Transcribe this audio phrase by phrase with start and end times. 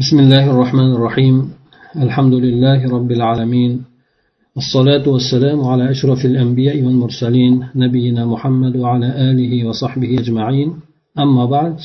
[0.00, 1.36] بسم الله الرحمن الرحيم
[2.06, 3.72] الحمد لله رب العالمين
[4.60, 7.54] الصلاة والسلام على أشرف الأنبياء والمرسلين
[7.84, 10.68] نبينا محمد وعلى آله وصحبه أجمعين
[11.24, 11.76] أما بعد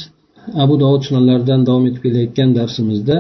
[0.64, 3.18] أبو داود sunanlaridan davom etib kelayotgan darsimizda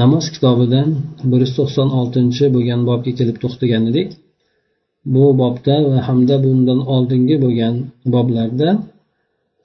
[0.00, 0.88] namoz kitobidan
[1.30, 4.08] bir yuz to'qson oltinchi bo'lgan bobga kelib to'xtagan edik
[5.14, 7.74] bu bobda va hamda bundan oldingi bo'lgan
[8.14, 8.68] boblarda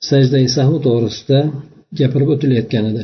[0.09, 1.39] sajda sahu to'g'risida
[1.99, 3.03] gapirib o'tilayotgan edi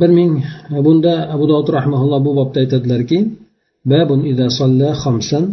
[0.00, 0.32] Bir ming
[0.74, 3.18] e, bunda abu dovud rahmaulloh bu bobda aytadilarki
[3.92, 5.44] babun ida solla xomsan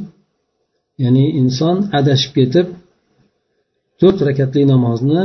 [1.03, 2.67] ya'ni inson adashib ketib
[3.99, 5.21] to'rt rakatli namozni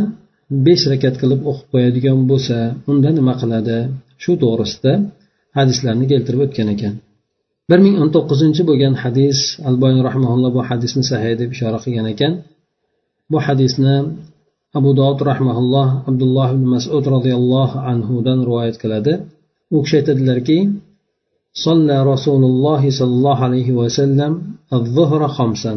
[0.66, 2.56] besh rakat qilib o'qib qo'yadigan bo'lsa
[2.90, 3.78] unda nima qiladi?
[4.23, 4.92] Shu to'g'risida
[5.59, 6.95] hadislarni keltirib o'tgan ekan.
[7.70, 12.32] Bir ming o'n to'qqizinchi bo'lgan hadis alboy rahmaulloh bu hadisni sahiy deb ishora qilgan ekan.
[13.32, 13.95] Bu hadisni
[14.80, 19.13] abu dovud rahmaulloh abdulloh ibn masud roziyallohu anhudan rivoyat qiladi
[19.75, 20.59] u kishi aytadilarki
[21.67, 24.32] صلى رسول الله صلى الله عليه وسلم
[24.73, 25.73] الظهر خمسا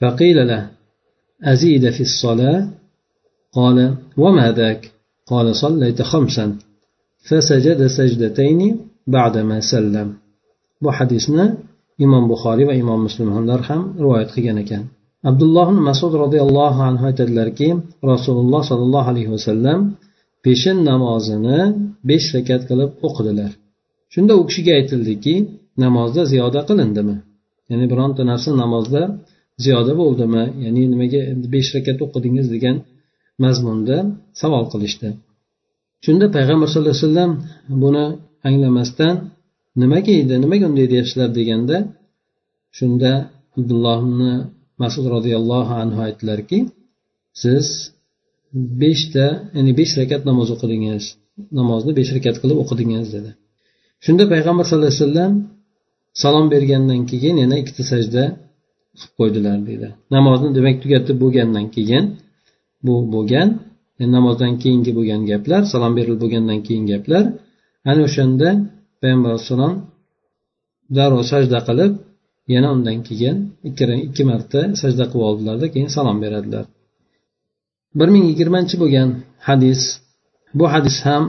[0.00, 0.62] فقيل له
[1.52, 2.68] أزيد في الصلاة
[3.52, 3.78] قال
[4.16, 4.92] وما ذاك
[5.26, 6.46] قال صليت خمسا
[7.28, 8.60] فسجد سجدتين
[9.06, 10.08] بعدما سلم
[10.82, 11.44] bu hadisni
[12.04, 14.82] imom buxoriy va imom muslimlar ham rivoyat qilgan ekan
[15.29, 17.67] Abdulloh masud roziyallohu anhu aytadilarki
[18.11, 19.79] rasululloh sollallohu alayhi vasallam
[20.45, 21.59] peshin namozini
[22.09, 23.51] besh rakat qilib o'qidilar.
[24.13, 25.35] Shunda u kishiga aytildiki
[25.83, 27.15] namozda ziyoda qilindimi?
[27.69, 29.01] Ya'ni bironta narsa namozda
[29.63, 30.43] ziyoda bo'ldimi?
[30.65, 31.21] Ya'ni nimaga
[31.53, 32.75] besh rakat o'qidingiz degan
[33.43, 33.97] mazmunda
[34.41, 35.09] savol qilishdi.
[36.05, 37.31] Shunda payg'ambar sallallohu alayhi vasallam
[37.83, 38.05] buni
[38.47, 39.15] anglamasdan
[39.81, 40.35] nimaga edi?
[40.43, 41.29] Nimaga unday deyapsizlar?
[41.39, 41.77] deganda
[42.77, 43.11] shunda
[43.57, 44.33] abdullohni
[44.81, 46.59] masud roziyallohu anhu aytdilarki
[47.43, 47.65] siz
[48.81, 51.03] beshta ya'ni besh rakat namoz o'qidingiz
[51.59, 53.31] namozni besh rakat qilib o'qidingiz dedi.
[54.05, 55.33] Shunda payg'ambar sallallohu alayhi vasallam
[56.21, 58.23] salom bergandan keyin yana ikkita sajda
[58.99, 62.03] qilib qo'ydilar deydi namozni demak tugatib bo'lgandan keyin
[62.85, 63.47] bu bo'lgan
[64.15, 67.23] namozdan keyingi bo'lgan gaplar salom berilib bo'lgandan keyin gaplar
[67.89, 68.49] ana o'shanda
[69.01, 69.73] payg'ambar alayhissalom
[70.97, 71.91] darrov sajda qilib
[72.54, 73.36] yana undan keyin
[74.08, 76.64] ikki marta sajda qilib oldilarda keyin salom beradilar
[77.98, 79.08] bir ming yigirmanchi bo'lgan
[79.48, 79.80] hadis
[80.58, 81.24] bu hadis ham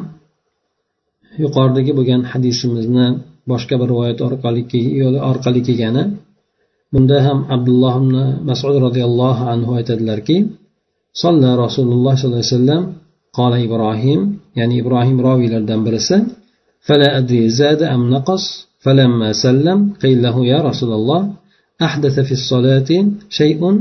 [1.44, 3.08] yuqoridagi bo'lgan hadisimizni
[3.52, 4.62] boshqa bir rivoyat orqali
[5.02, 6.04] yo'li orqali kelgani
[6.94, 8.16] bunda ham abdulloh ibn
[8.50, 10.38] masud roziyallohu anhu aytadilarki
[11.24, 12.82] صلى رسول الله صلى الله عليه وسلم
[13.34, 14.20] قال إبراهيم
[14.60, 16.18] يعني إبراهيم راوي لردن برسة
[16.88, 18.44] فلا أدري زاد أم نقص
[18.85, 21.33] فلما سلم قيل له يا رسول الله
[21.83, 22.91] أحدث في الصلاة
[23.29, 23.81] شيء؟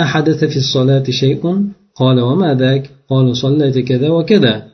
[0.00, 1.42] أحدث في الصلاة شيء؟
[1.94, 4.66] قال وما ذاك؟ قالوا صليت كذا وكذا.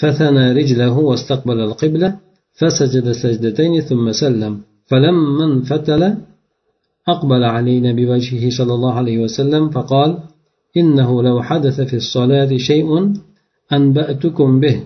[0.00, 2.16] فثنى رجله واستقبل القبلة
[2.58, 4.60] فسجد سجدتين ثم سلم.
[4.86, 6.14] فلما انفتل
[7.08, 10.18] أقبل علينا بوجهه صلى الله عليه وسلم فقال
[10.76, 13.12] إنه لو حدث في الصلاة شيء
[13.72, 14.80] أنبأتكم به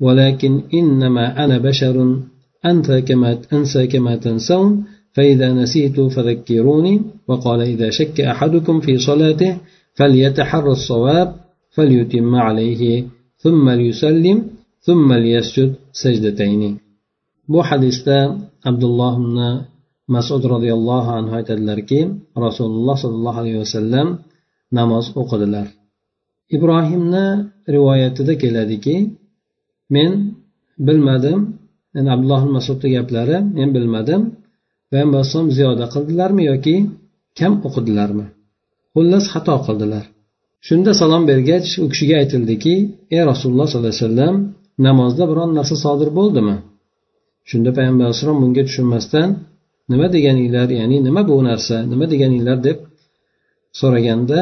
[0.00, 1.96] ولكن إنما أنا بشر.
[2.66, 9.56] أنسى كما أنسى كما تنسون فإذا نسيت فذكروني وقال إذا شك أحدكم في صلاته
[9.94, 11.28] فليتحرى الصواب
[11.70, 13.04] فليتم عليه
[13.38, 14.38] ثم ليسلم
[14.86, 16.78] ثم ليسجد سجدتين
[17.52, 18.18] bu hadisda
[18.70, 19.38] abdulloh ibn
[20.14, 22.00] masud roziyallohu anhu aytadilarki
[22.46, 24.08] rasululloh sollallohu alayhi vasallam
[24.78, 25.66] namoz o'qidilar
[26.56, 27.26] ibrohimni
[27.74, 28.96] rivoyatida keladiki
[29.94, 30.10] men
[30.86, 31.38] bilmadim
[31.94, 34.22] yani abdulloh masudni gaplari men bilmadim
[34.90, 36.76] payg'ambar alayhisalom ziyoda qildilarmi yoki
[37.38, 38.26] kam o'qidilarmi?
[38.94, 40.04] Xullas xato qildilar.
[40.66, 42.74] Shunda salom bergach u kishiga aytildiki
[43.14, 44.34] ey rasululloh sollallohu alayhi vasallam
[44.86, 46.56] namozda biron narsa sodir bo'ldimi?
[47.50, 49.28] Shunda payg'ambar alayhissalom bunga tushunmasdan
[49.92, 52.58] nima deganinglar ya'ni nima bu narsa nima deganinglar?
[52.66, 52.78] deb
[53.80, 54.40] so'raganda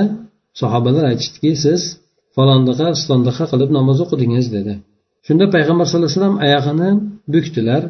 [0.61, 1.81] sahobalar aytishdiki siz
[2.37, 4.75] falondaqa pistondaqa qilib namoz o'qidingiz dedi.
[5.27, 6.91] Shunda payg'ambar sallallohu alayhi vasallam oyog'ini
[7.35, 7.83] bukdilar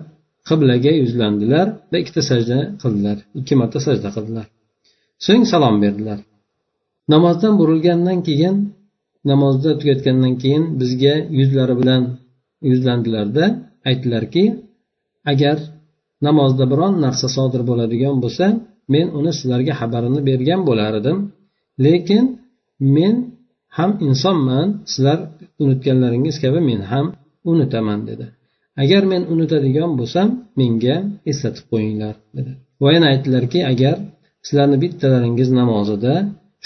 [0.48, 4.46] qiblaga yuzlandilar va ikkita sajda qildilar ikki marta sajda qildilar.
[5.26, 6.18] So'ng salom berdilar.
[7.12, 8.56] Namozdan burilgandan keyin
[9.30, 12.02] namozni tugatgandan keyin bizga yuzlari bilan
[12.70, 13.44] yuzlandilarda
[13.88, 14.44] aytdilarki
[15.32, 15.56] agar
[16.26, 18.46] namozda biron narsa sodir bo'ladigan bo'lsa
[18.94, 21.18] men uni sizlarga xabarini bergan bo'lar edim.
[21.84, 22.24] Lekin
[22.96, 23.14] men
[23.76, 25.18] ham insonman sizlar
[25.62, 27.06] unutganlaringiz kabi men ham
[27.50, 28.26] unutaman dedi.
[28.82, 30.28] Agar men unutadigan bo'lsam
[30.60, 30.96] menga
[31.30, 32.52] eslatib qo'yinglar dedi.
[32.82, 33.96] Va yana aytdilarki agar
[34.46, 36.14] sizlarni bittalaringiz namozida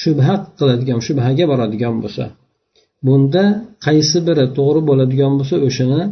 [0.03, 2.25] shubha qiladigan shubhaga boradigan bo'lsa
[3.07, 3.45] bunda
[3.87, 6.03] qaysi biri to'g'ri bo'ladigan bo'lsa o'shani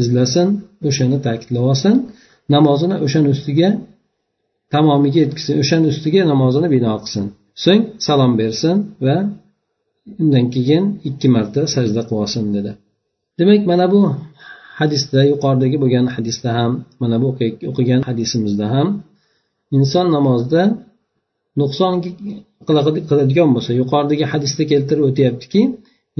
[0.00, 0.48] izlasin
[0.88, 1.94] o'shani ta'kidlab olsin
[2.54, 3.68] namozini o'shani ustiga
[4.74, 7.24] tamomiga yetkazsin o'shani ustiga namozini bino qilsin.
[7.64, 9.16] So'ng salom bersin va
[10.22, 12.70] undan keyin ikki marta sajda qilsin dedi.
[13.38, 14.00] Demak mana bu
[14.80, 16.72] hadisda yuqoridagi bo'lgan hadisda ham
[17.02, 17.28] mana bu
[17.70, 18.88] o'qigan hadisimizda ham
[19.76, 20.62] inson namozda
[21.60, 21.92] nuqson
[23.08, 25.60] qiladigan bo'lsa yuqoridagi hadisda keltirib o'tyaptiki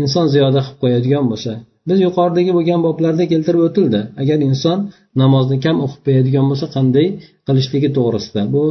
[0.03, 1.53] inson ziyoda qilib qo'yadigan bo'lsa
[1.89, 4.01] biz yuqoridagi bo'lgan boblarda keltirib o'tildi.
[4.23, 4.79] Agar inson
[5.23, 7.07] namozni kam o'qib qo'yadigan bo'lsa qanday
[7.47, 8.43] qilishligi to'g'risida.
[8.55, 8.63] Bu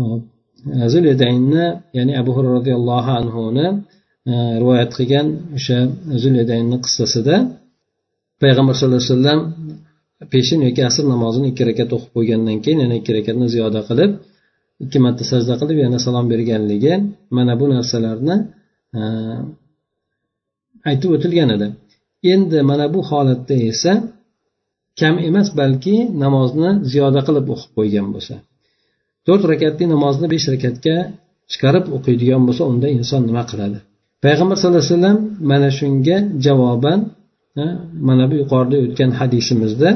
[0.00, 0.02] e,
[0.92, 1.64] zulyadaynni
[1.98, 3.66] ya'ni abu hurra roziyallohu anhuni
[4.60, 5.26] rivoyat qilgan
[5.56, 5.78] o'sha
[6.22, 7.34] zulyadaynni qissasida
[8.42, 9.40] payg'ambar sallallohu alayhi vasallam
[10.32, 14.10] peshin yoki asr namozini ikki rakat o'qib qo'ygandan keyin yana ikki rakatni ziyoda qilib
[14.84, 16.94] ikki marta sajda qilib yana salom berganligi
[17.36, 18.36] mana bu narsalarni
[20.90, 21.68] aytib o'tilgan edi.
[22.32, 23.92] Endi mana bu holatda esa
[25.00, 28.34] kam emas balki namozni ziyoda qilib o'qib qo'ygan bo'lsa.
[29.26, 30.96] To'rt rakatli namozni besh rakatga
[31.52, 33.78] chiqarib o'qiydigan bo'lsa unda inson nima qiladi?
[34.24, 35.18] Payg'ambar sallallohu alayhi vasallam
[35.50, 37.00] mana shunga javoban
[38.08, 39.88] mana bu yuqorida o'tgan hadisimizda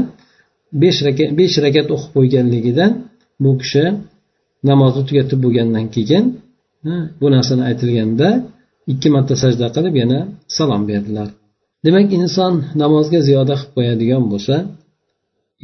[0.83, 2.91] besh rakat besh rakat o'qib qo'yganligidan
[3.43, 3.85] bu kishi
[4.71, 6.25] namozni tugatib bo'lgandan keyin
[7.21, 8.29] bu narsani aytilganda
[8.93, 10.19] ikki marta sajda qilib yana
[10.57, 11.29] salom berdilar.
[11.85, 14.57] Demak inson namozga ziyoda qilib qo'yadigan bo'lsa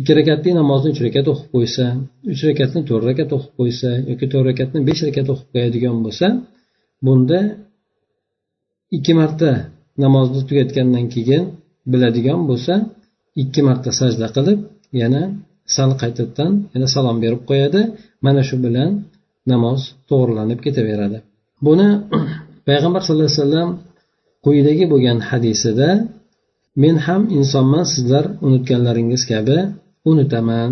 [0.00, 1.84] ikki rakatli namozni uch rakat o'qib qo'ysa
[2.32, 6.26] uch rakatni to'rt rakat o'qib qo'ysa yoki to'rt rakatni besh rakat o'qib qo'yadigan bo'lsa
[7.06, 7.38] bunda
[8.96, 9.50] ikki marta
[10.02, 11.42] namozni tugatgandan keyin
[11.92, 12.74] biladigan bo'lsa
[13.42, 14.58] ikki marta sajda qilib
[15.00, 15.22] yana
[15.76, 17.80] sal qaytadan yana salom berib qo'yadi.
[18.26, 18.90] Mana shu bilan
[19.52, 19.80] namoz
[20.10, 21.18] to'g'rilanib ketaveradi.
[21.66, 21.88] Buni
[22.68, 23.70] payg'ambar sallallohu alayhi vasallam
[24.44, 25.88] quyidagi bo'lgan hadisida
[26.82, 29.58] men ham insonman sizlar unutganlaringiz kabi
[30.10, 30.70] unutaman.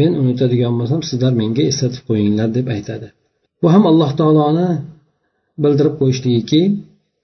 [0.00, 3.08] Men unutadigan bo'lsam sizlar menga eslatib qo'yinglar deb aytadi.
[3.60, 4.70] Bu ham alloh taoloni
[5.62, 6.60] bildirib qo'yishligiki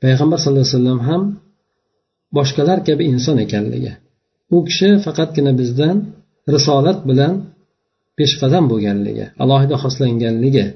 [0.03, 1.23] payg'ambar sallallohu alayhi vasallam ham
[2.37, 3.93] boshqalar kabi inson ekanligi.
[4.55, 5.97] U kishi faqatgina bizdan
[6.55, 7.35] risolat bilan
[8.19, 10.67] peshqadam bo'lganligi alohida xoslanganligi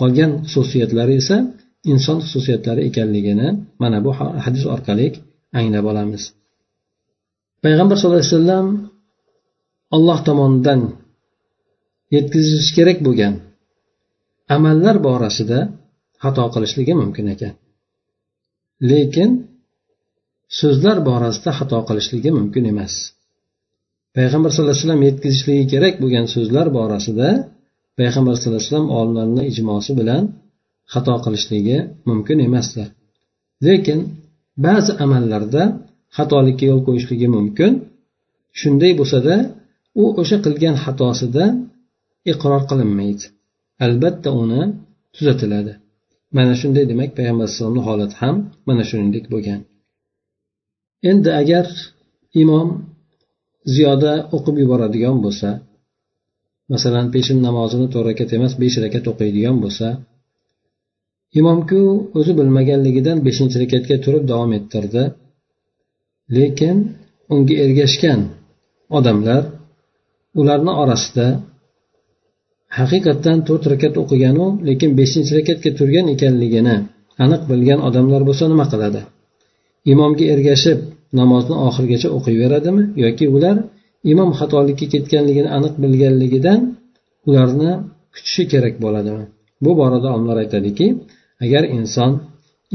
[0.00, 1.36] qolgan xususiyatlari esa
[1.92, 3.48] inson xususiyatlari ekanligini
[3.82, 4.10] mana bu
[4.44, 5.06] hadis orqali
[5.58, 6.22] anglab olamiz.
[7.64, 8.66] Payg'ambar sallallohu alayhi vasallam
[9.96, 10.80] alloh tomonidan
[12.14, 13.34] yetkazish kerak bo'lgan
[14.56, 15.58] amallar borasida
[16.22, 17.54] xato qilishligi mumkin ekan.
[18.90, 19.30] Lekin
[20.60, 22.94] so'zlar borasida xato qilishligi mumkin emas.
[24.16, 27.28] Payg'ambar sallallohu alayhi vasallam yetkazishligi kerak bo'lgan so'zlar borasida
[27.98, 30.22] payg'ambar sallallohu alayhi vasallam olimlarni ijmosi bilan
[30.92, 31.78] xato qilishligi
[32.08, 32.88] mumkin emasdir
[33.66, 33.98] lekin
[34.66, 35.62] ba'zi amallarda
[36.16, 37.72] xatolikka yo'l qo'yishligi mumkin.
[38.60, 39.34] Shunday bo'lsada
[40.02, 41.44] u o'sha qilgan xatosida
[42.32, 43.24] iqror qilinmaydi.
[43.84, 44.62] Albatta uni
[45.14, 45.72] tuzatiladi.
[46.36, 48.36] Mana shunday demak payg'ambar alayhissalomni holati ham
[48.68, 49.60] mana shuningdek bo'lgan.
[51.10, 51.66] Endi agar
[52.42, 52.68] imom
[53.74, 55.50] ziyoda o'qib yuboradigan bo'lsa
[56.72, 59.88] masalan peshin namozini to'rt rakat emas besh rakat o'qiydigan bo'lsa
[61.38, 61.80] imomku
[62.18, 65.02] o'zi bilmaganligidan beshinchi rakatga turib davom ettirdi.
[66.36, 66.76] Lekin
[67.34, 68.20] unga ergashgan
[68.98, 69.42] odamlar
[70.40, 71.26] ularni orasida
[72.78, 76.76] haqiqatdan to'rt rakat o'qiganu lekin beshinchi rakatga turgan ekanligini
[77.24, 79.00] aniq bilgan odamlar bo'lsa nima qiladi.
[79.92, 80.78] Imomga ergashib
[81.18, 83.56] namozni oxirigacha o'qiyveradimi yoki ular
[84.12, 86.60] imom xatolikka ketganligini aniq bilganligidan
[87.28, 87.70] ularni
[88.14, 89.24] kutishi kerak bo'ladimi?
[89.64, 90.86] Bu borada olimlar aytadiki
[91.44, 92.12] agar inson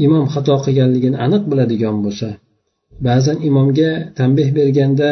[0.04, 2.28] imom xato qilganligini aniq biladigan bo'lsa
[3.06, 5.10] ba'zan imomga tanbeh berganda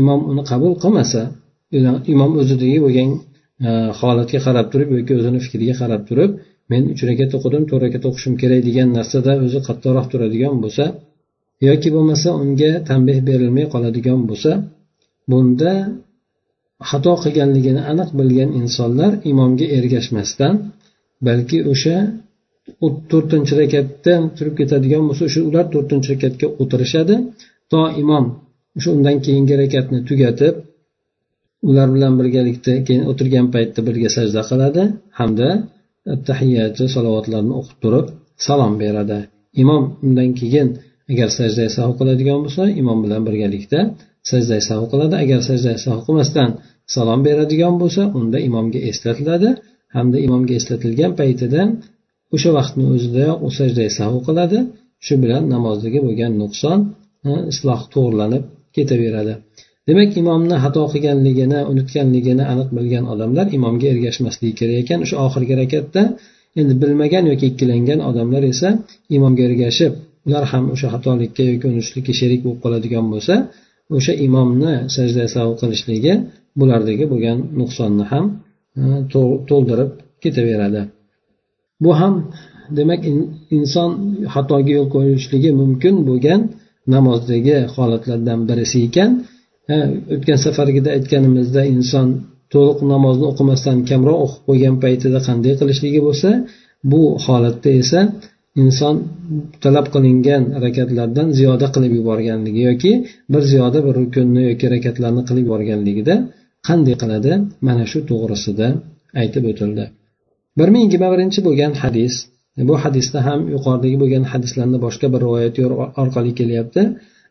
[0.00, 1.22] imom uni qabul qilmasa
[2.12, 3.10] imom o'zidagi bo'lgan
[3.66, 6.30] Э, holatga qarab turib yoki o'zini fikriga qarab turib
[6.72, 10.84] men uch rakat o'qidim to'rt rakat o'qishim kerak degan narsada o'zi qattiqroq turadigan bo'lsa
[11.68, 14.52] yoki bo'lmasa unga tanbeh berilmay qoladigan bo'lsa
[15.30, 15.72] bunda
[16.90, 20.54] xato qilganligini aniq bilgan insonlar imomga ergashmasdan
[21.26, 21.96] balki o'sha
[23.10, 27.14] to'rtinchi rakatdan turib ketadigan bo'lsa o'sha ular to'rtinchi rakatga o'tirishadi.
[27.72, 28.24] To imom
[28.78, 30.54] o'sha undan keyingi rakatni tugatib
[31.68, 34.82] ular bilan birgalikda keyin o'tirgan paytda birga sajda qiladi
[35.18, 35.48] hamda
[36.10, 38.06] e, tahiyati salovatlarni o'qib turib
[38.46, 39.18] salom beradi.
[39.62, 40.68] Imom undan keyin
[41.12, 43.80] agar sajda sahu qiladigan bo'lsa imom bilan birgalikda
[44.30, 45.14] sajda sahu qiladi.
[45.24, 46.50] Agar sajda sahu qilmasdan
[46.94, 49.50] salom beradigan bo'lsa unda imomga eslatiladi
[49.96, 51.60] hamda imomga eslatilgan paytida
[52.34, 54.58] o'sha vaqtni o'zidayoq u sajda sahu qiladi.
[55.06, 56.78] Shu bilan namozdagi bo'lgan nuqson
[57.28, 58.44] e, isloh to'g'irlanib
[58.76, 59.34] ketaveradi.
[59.88, 64.98] Demak imomni xato qilganligini unutganligini aniq bilgan odamlar imomga ergashmasligi kerak ekan.
[65.04, 66.02] O'sha oxirgi rakatda
[66.60, 68.68] endi bilmagan yoki ikkilangan odamlar esa
[69.16, 69.92] imomga ergashib
[70.26, 73.34] ular ham o'sha xatolikka yoki unutishlikka sherik bo'lib qoladigan bo'lsa
[73.96, 76.12] o'sha imomni sajda sav qilishligi
[76.58, 78.24] bulardagi bo'lgan nuqsonni ham
[78.80, 78.82] e,
[79.48, 79.90] to'ldirib
[80.22, 80.82] ketaveradi.
[81.82, 82.14] Bu ham
[82.78, 83.00] demak
[83.56, 83.90] inson
[84.34, 86.40] xatoga yo'l qo'yishligi mumkin bo'lgan
[86.94, 89.10] namozdagi holatlardan birisi ekan.
[90.14, 92.06] O'tgan safargida aytganimizda inson
[92.54, 96.30] to'liq namozni o'qimasdan kamroq o'qib qo'ygan paytida qanday qilishligi bo'lsa
[96.92, 98.00] bu holatda esa
[98.62, 98.94] inson
[99.64, 102.92] talab qilingan harakatlardan ziyoda qilib yuborganligi yoki
[103.32, 106.14] bir ziyoda bir rukunni yoki harakatlarni qilib yuborganligida
[106.68, 107.32] qanday qiladi?
[107.66, 108.66] Mana shu to'g'risida
[109.22, 109.84] aytib o'tildi.
[110.58, 112.14] bir ming yigirma birinchi bo'lgan hadis
[112.68, 115.56] bu hadisda ham yuqoridagi bo'lgan hadislarni boshqa bir rivoyat
[116.02, 116.82] orqali kelyapti.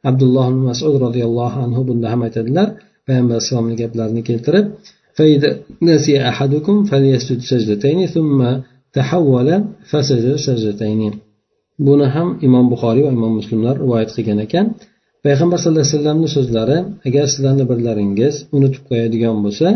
[0.10, 2.68] Abdulloh masud roziyallohu anhu bunda ham aytadilar.
[3.08, 4.66] Payg'ambar alayhissalomni gaplarini keltirib
[11.88, 14.66] buni ham imom buxoriy va imom muslimlar rivoyat qilgan ekan.
[15.26, 19.68] Payg'ambar sallallohu alayhi vasallamni so'zlari agar sizlarni birlaringiz unutib qo'yadigan bo'lsa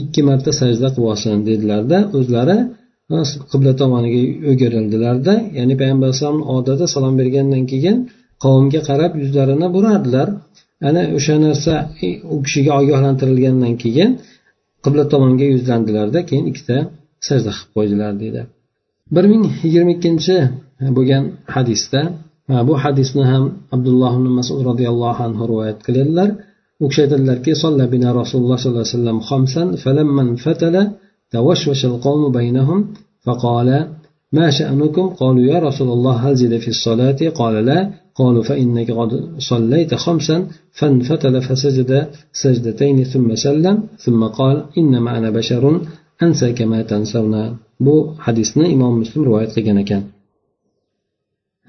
[0.00, 2.58] ikki marta sajda qilib olsin dedilarda o'zlari
[3.52, 4.20] qibla tomoniga
[4.50, 7.96] o'girildilarda ya'ni payg'ambar alayhisalom odati salom bergandan keyin
[8.43, 10.27] qavmga qarab yuzlarini burardilar
[10.87, 11.73] ana o'sha narsa
[12.33, 14.09] u kishiga ogohlantirilgandan keyin
[14.83, 16.77] qibla tomonga yuzlandilarda keyin ikkita
[17.27, 18.41] sajda qilib qo'ydilar deydi
[19.15, 20.35] bir ming yigirma ikkinchi
[20.97, 21.23] bo'lgan
[21.55, 22.01] hadisda
[22.67, 23.43] bu hadisni ham
[23.75, 26.29] abdulloh ibn masud roziyallohu anhu rivoyat qiladilar
[26.83, 27.51] u kishi aytadilarki
[27.93, 30.83] bina rasululloh sollallohu alayhi vasallam xomsan falamman fatala
[31.31, 32.79] توشوش القوم بينهم
[33.25, 33.69] فقال
[34.37, 37.79] ما شأنكم قالوا يا رسول الله هل زد في الصلاة قال لا
[38.19, 39.11] قالوا فإنك قد
[39.51, 40.37] صليت خمسا
[40.77, 41.91] فانفتل فسجد
[42.41, 45.63] سجدتين ثم سلم ثم قال إنما أنا بشر
[46.23, 47.35] أنسى كما تنسون
[47.85, 47.95] bu
[48.25, 50.03] hadisni imom muslim rivoyat qilgan ekan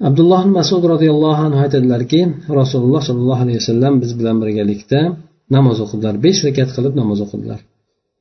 [0.07, 2.21] abdulloh masud roziyallohu anhu aytadilarki
[2.59, 4.99] rasululloh sollallohu alayhi vasallam biz bilan birgalikda
[5.55, 7.59] namoz o'qidilar besh rakat qilib namoz o'qidilar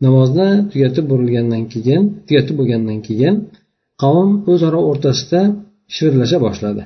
[0.05, 3.35] namozni tugatib burilgandan keyin tugatib bo'lgandan keyin
[4.03, 5.41] qavm o'zaro o'rtasida
[5.95, 6.83] shivirlasha boshladi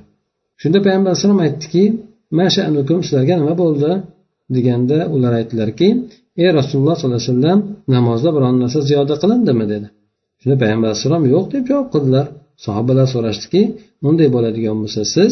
[0.61, 1.83] Shunda payg'ambar alayhisalom aytdiki
[2.39, 3.91] mashanukum sizlarga nima bo'ldi?
[4.55, 5.87] deganda ular aytdilarki
[6.41, 7.59] ey rasululloh sollallohu alayhi vasallam
[7.95, 9.65] namozda biron narsa ziyoda qilindimi?
[9.73, 9.87] dedi.
[10.41, 12.25] Shunda payg'ambar alayhissalom yo'q deb javob qildilar.
[12.65, 13.61] Sahobalar so'rashdiki
[14.07, 15.31] unday bo'ladigan bo'lsa siz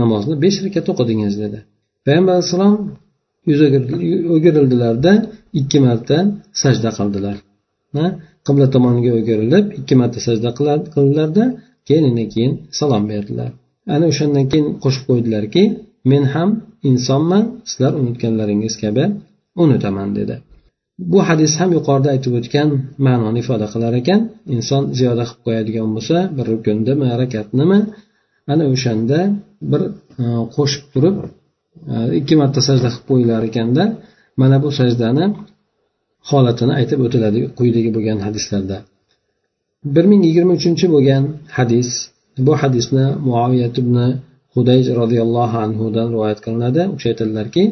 [0.00, 1.58] namozni besh rakat o'qidingiz dedi.
[2.06, 2.74] Payg'ambar alayhissalom
[3.50, 3.60] yuz
[4.34, 5.12] o'girildilarda
[5.60, 6.18] ikki marta
[6.62, 7.36] sajda qildilar.
[8.46, 10.50] Qibla tomoniga o'girilib ikki marta sajda
[10.94, 11.44] qildilarda
[11.88, 13.50] keyin keyin salom berdilar.
[13.94, 15.62] Ana o'shandan keyin qo'shib qo'ydilarki
[16.10, 16.50] men ham
[16.90, 19.04] insonman sizlar unutganlaringiz kabi
[19.62, 20.34] unutaman dedi.
[21.12, 22.68] Bu hadis ham yuqorida aytib o'tgan
[23.06, 24.20] ma'noni ifoda qilar ekan.
[24.54, 27.78] Inson ziyoda qilib qo'yadigan bo'lsa bir rukundami rakatnimi
[28.52, 29.18] ana o'shanda
[29.70, 29.82] bir
[30.22, 30.24] e,
[30.56, 31.16] qo'shib turib
[31.92, 33.84] e, ikki marta sajda qilib qo'yilar ekanda
[34.40, 35.24] mana bu sajdani
[36.30, 38.76] holatini aytib o'tiladi quyidagi bo'lgan hadislarda.
[39.94, 41.22] Bir ming yigirma uchinchi bo'lgan
[41.56, 41.88] hadis
[42.46, 43.96] bu hadisni muoviyat ibn
[44.54, 46.82] hudayj roziyallohu anhudan rivoyat qilinadi.
[46.92, 47.64] U kishi aytadilarki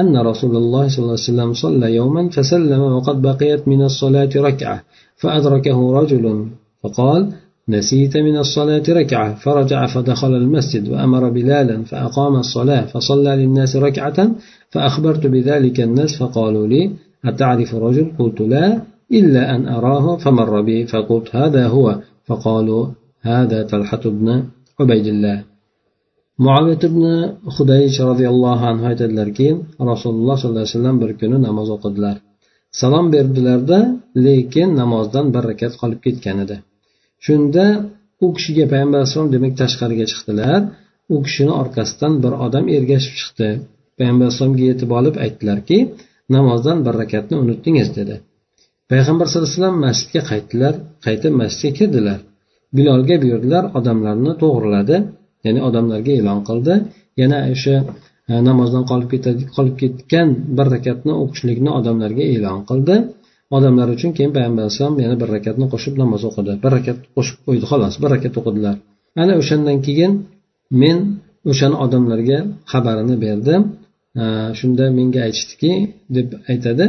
[0.00, 4.78] أن رسول الله صلى الله عليه وسلم صلى يوما فسلم وقد بقيت من الصلاة ركعة
[5.16, 6.46] فأدركه رجل
[6.82, 7.32] فقال
[7.68, 14.30] نسيت من الصلاة ركعة فرجع فدخل المسجد وأمر بلالا فأقام الصلاة فصلى للناس ركعة
[14.70, 16.90] فأخبرت بذلك الناس فقالوا لي
[17.24, 22.86] أتعرف رجل قلت لا إلا أن أراه فمر بي فقلت هذا هو فقالوا
[23.31, 24.27] هذا طلحة بن
[24.79, 25.37] عبيد الله
[26.45, 27.03] muaviyat ibn
[27.55, 29.47] hudaysh roziyallohu anhu aytadilarki
[29.91, 32.15] rasululloh sollallohu alayhi vasallam bir kuni namoz o'qidilar
[32.81, 33.79] salom berdilarda
[34.25, 36.55] lekin namozdan bir rakat qolib ketgan edi
[37.25, 37.65] shunda
[38.25, 40.59] u kishiga payg'ambar alayhisalom demak tashqariga chiqdilar
[41.13, 43.49] u kishini orqasidan bir odam ergashib chiqdi
[43.97, 45.77] payg'ambar alayhisalomga yetib olib aytdilarki
[46.35, 48.15] namozdan bir rakatni unutdingiz dedi
[48.91, 50.73] payg'ambar sallallohu alayhi vasallam masjidga qaytdilar
[51.05, 52.19] qaytib masjidga kirdilar
[52.76, 54.96] Bilolga buyurdilar odamlarni to'g'riladi
[55.46, 56.74] ya'ni odamlarga e'lon qildi.
[57.22, 57.76] Yana o'sha
[58.30, 59.10] e, namozdan qolib
[59.56, 62.96] qolib ketgan bir rakatni o'qishlikni odamlarga e'lon qildi.
[63.56, 66.52] Odamlar uchun keyin payg'ambar alayhisalom yana bir rakatni qo'shib namoz o'qidi.
[66.62, 68.76] Bir rakat qo'shib qo'ydi xolos bir rakat o'qidilar.
[69.22, 70.12] Ana o'shandan keyin
[70.82, 70.98] men
[71.50, 72.38] o'shani odamlarga
[72.72, 73.62] xabarini berdim.
[74.20, 74.24] E,
[74.58, 75.72] shunda menga aytishdiki
[76.16, 76.84] deb aytadi.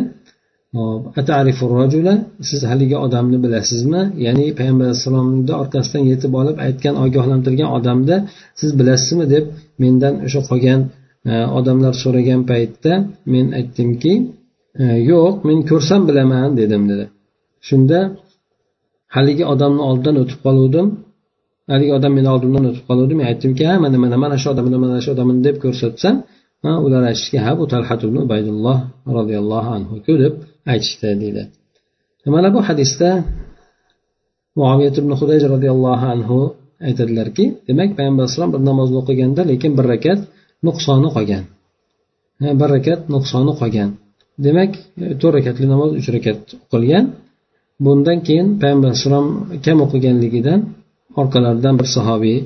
[2.50, 4.02] Siz haligi odamni bilasizmi?
[4.26, 8.18] Ya'ni payg'ambar alayhissalomni orqasidan yetib olib aytgan ogohlantirgan odamni
[8.60, 9.46] siz bilasizmi deb
[9.84, 10.80] mendan o'sha qolgan
[11.30, 12.94] e, odamlar so'ragan paytda
[13.34, 14.14] men aytdimki
[14.82, 17.06] e, yo'q men ko'rsam bilaman dedim dedi.
[17.68, 18.00] Shunda
[19.16, 20.88] haligi odamni oldidan o'tib qoluvdim.
[21.72, 24.98] Haligi odam meni oldimdan o'tib qoluvdi men aytdimki ha mana mana mana shu odamni mana
[25.04, 26.16] shu odamni deb ko'rsatsam
[26.86, 28.78] ular aytishdiki ha bu talhat ibn ubaydulloh
[29.18, 30.34] roziyallohu anhuku deb
[30.72, 31.44] aytishdi deydi.
[32.36, 33.10] Mana bu hadisda
[34.60, 36.40] muaviyat ibn hudayj roziyallohu anhu
[36.88, 40.20] aytadilarki demak payg'ambar alayhisalom bir namozni o'qiganda lekin bir rakat
[40.68, 41.44] nuqsoni qolgan.
[42.60, 43.90] Bir rakat nuqsoni qolgan.
[44.46, 44.72] Demak
[45.22, 47.06] to'rt rakatli namoz uch rakat o'qilgan
[47.86, 49.28] bundan keyin payg'ambar alayhissalom
[49.66, 50.60] kam o'qiganligidan
[51.22, 52.38] orqalaridan bir sahobiy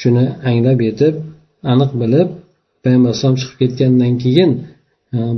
[0.00, 1.14] shuni anglab yetib
[1.72, 2.28] aniq bilib
[2.84, 4.50] payg'ambar alayhisalom chiqib ketgandan keyin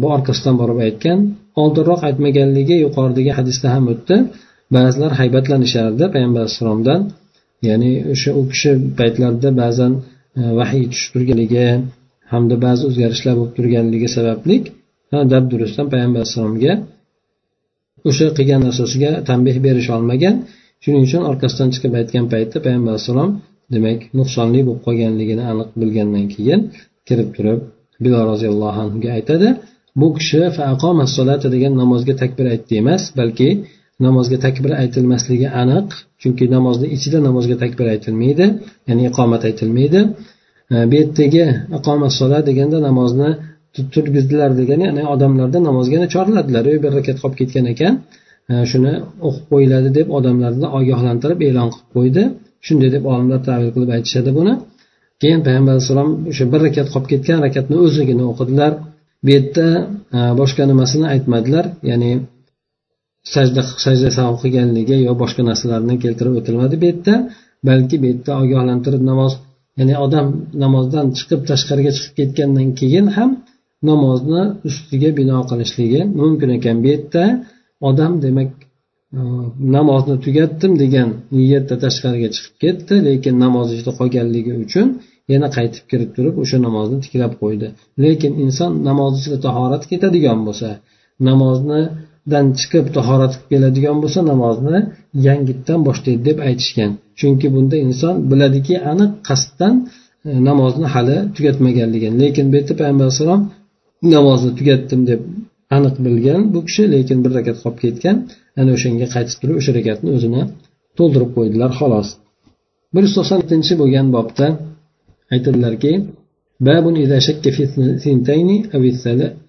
[0.01, 1.19] bu orqasidan borib aytgan
[1.63, 4.17] oldinroq aytmaganligi yuqoridagi hadisda ham o'tdi.
[4.77, 6.05] Ba'zilar haybatlanishardi.
[6.15, 7.01] Payg'ambar alayhissalomdan
[7.69, 9.93] ya'ni o'sha u kishi paytlarida ba'zan
[10.41, 11.67] e, vahiy tushib turganligi
[12.33, 14.57] hamda ba'zi o'zgarishlar bo'lib turganligi sababli
[15.33, 16.73] dabdurustdan payg'ambar alayhissalomga
[18.09, 20.35] o'sha qilgan narsasiga tanbeh berisholmagan
[20.83, 23.31] shuning uchun orqasidan chiqib aytgan paytda payg'ambar alayhissalom
[23.75, 26.61] demak nuqsonli bo'lib qolganligini aniq bilgandan keyin
[27.09, 27.61] kirib turib
[28.05, 29.49] bilol roziyallohu anhuga aytadi.
[30.01, 30.41] Bu kishi
[31.55, 33.49] degan namozga takbir aytdi emas balki
[34.07, 35.89] namozga takbir aytilmasligi aniq
[36.23, 38.47] chunki namozni ichida namozga takbir aytilmaydi
[38.89, 40.01] ya'ni iqomat aytilmaydi.
[40.73, 41.45] E, bu yerdagi
[41.79, 43.31] iqomat sola deganda namozni
[43.95, 47.95] turgizdilar degani ya'ni odamlarda namozga chorladilar bir rakat qolib ketgan ekan.
[48.51, 48.93] E, shuni
[49.27, 52.23] o'qib qo'yiladi deb odamlarni ogohlantirib e'lon qilib qo'ydi.
[52.67, 54.53] Shunday deb olimlar tavil qilib aytishadi buni.
[55.23, 58.73] Keyin payg'ambar alayhissalom o'sha bir rakat qolib ketgan rakatni o'zligini o'qidilar.
[59.27, 59.67] Bu yerda
[60.17, 61.65] e, boshqa nimasini aytmadilar.
[61.91, 62.13] Ya'ni
[63.35, 67.15] sajda sajda o'qiganligi qilganligi yo boshqa narsalarni keltirib o'tilmadi bu yerda.
[67.69, 69.33] Balki bu yerda ogohlantirib namoz
[69.79, 70.27] ya'ni odam
[70.65, 73.31] namozdan chiqib tashqariga chiqib ketgandan keyin ham
[73.91, 77.25] namozni ustiga bino qilishligi mumkin ekan bu yerda.
[77.89, 78.51] Odam demak
[79.19, 79.21] e,
[79.77, 84.89] namozni tugatdim degan niyatda tashqariga chiqib ketdi lekin namoz ichida qolganligi uchun
[85.33, 87.67] yana qaytib kirib turib o'sha namozni tiklab qo'ydi.
[88.05, 90.69] Lekin inson namoz ichida tahorat ketadigan bo'lsa
[91.29, 94.79] namoznidan chiqib tahorat qilib keladigan bo'lsa namozni
[95.27, 96.91] yangitdan boshlaydi deb aytishgan.
[97.19, 99.75] Chunki bunda inson biladiki aniq qasddan
[100.29, 102.17] e, namozni hali tugatmaganligini.
[102.23, 103.43] Lekin bu yerda payg'ambar alayhissalom
[104.15, 105.21] namozni tugatdim deb
[105.77, 108.17] aniq bilgan bu kishi lekin bir rakat qolib ketgan
[108.61, 110.43] ana o'shanga qaytib turib o'sha rakatni o'zini
[110.99, 112.09] to'ldirib qo'ydilar xolos.
[112.95, 114.47] Bir yuz to'qson yettinchi bo'lgan bobda
[115.34, 115.94] aytadilarki
[116.70, 118.82] باب إذا شك في الثنتين أو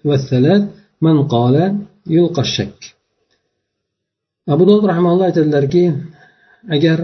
[0.09, 0.63] والثلاث
[1.05, 1.55] من قال
[2.15, 2.79] يلقى الشك
[4.53, 5.83] abu dovud rahmaulloh aytadilarki
[6.75, 6.97] agar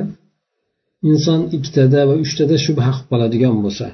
[1.10, 3.88] inson ikkitada va uchtada shubha qilib qoladigan bo'lsa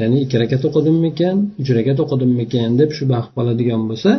[0.00, 4.10] ya'ni ikki rakat o'qidimmikan uch rakat o'qidimmikan deb shubha qilib qoladigan bo'lsa